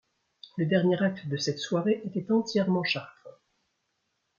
[0.57, 3.29] Le dernier acte de cette soirée était entièrement chartrain.